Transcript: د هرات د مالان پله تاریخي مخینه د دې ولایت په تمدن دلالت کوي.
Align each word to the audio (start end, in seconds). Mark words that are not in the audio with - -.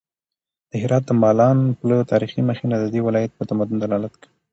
د 0.69 0.71
هرات 0.81 1.03
د 1.07 1.11
مالان 1.21 1.57
پله 1.79 1.97
تاریخي 2.11 2.41
مخینه 2.49 2.75
د 2.79 2.85
دې 2.93 2.99
ولایت 3.07 3.31
په 3.35 3.43
تمدن 3.49 3.77
دلالت 3.79 4.13
کوي. 4.21 4.31